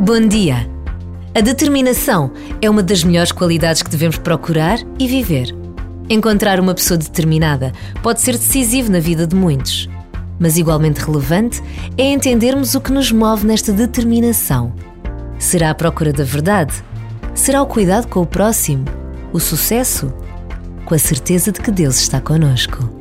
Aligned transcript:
Bom 0.00 0.26
dia! 0.28 0.66
A 1.36 1.42
determinação 1.42 2.32
é 2.62 2.70
uma 2.70 2.82
das 2.82 3.04
melhores 3.04 3.32
qualidades 3.32 3.82
que 3.82 3.90
devemos 3.90 4.16
procurar 4.16 4.78
e 4.98 5.06
viver. 5.06 5.54
Encontrar 6.08 6.58
uma 6.58 6.74
pessoa 6.74 6.96
determinada 6.96 7.72
pode 8.02 8.22
ser 8.22 8.32
decisivo 8.38 8.90
na 8.90 8.98
vida 8.98 9.26
de 9.26 9.36
muitos, 9.36 9.90
mas 10.38 10.56
igualmente 10.56 11.00
relevante 11.00 11.62
é 11.98 12.04
entendermos 12.04 12.74
o 12.74 12.80
que 12.80 12.92
nos 12.92 13.12
move 13.12 13.46
nesta 13.46 13.72
determinação. 13.72 14.72
Será 15.38 15.68
a 15.68 15.74
procura 15.74 16.14
da 16.14 16.24
verdade? 16.24 16.82
Será 17.34 17.60
o 17.62 17.66
cuidado 17.66 18.08
com 18.08 18.22
o 18.22 18.26
próximo? 18.26 18.86
O 19.34 19.38
sucesso? 19.38 20.10
Com 20.86 20.94
a 20.94 20.98
certeza 20.98 21.52
de 21.52 21.60
que 21.60 21.70
Deus 21.70 22.00
está 22.00 22.22
conosco. 22.22 22.99